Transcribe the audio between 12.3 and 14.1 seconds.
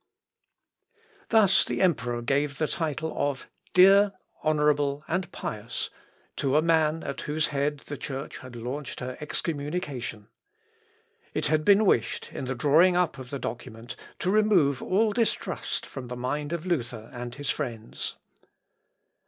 in the drawing up of the document,